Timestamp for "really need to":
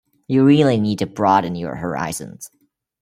0.43-1.05